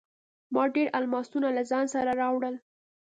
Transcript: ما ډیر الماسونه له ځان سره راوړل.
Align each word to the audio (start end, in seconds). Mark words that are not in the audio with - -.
ما 0.53 0.63
ډیر 0.75 0.87
الماسونه 0.99 1.47
له 1.57 1.63
ځان 1.71 1.85
سره 1.93 2.11
راوړل. 2.21 2.55